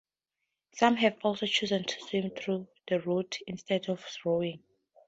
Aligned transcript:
Some 0.73 0.95
have 0.95 1.17
also 1.23 1.45
chosen 1.45 1.83
to 1.83 2.01
swim 2.01 2.31
through 2.31 2.67
the 2.87 2.99
route 3.01 3.37
instead 3.45 3.87
of 3.87 4.03
rowing. 4.25 4.63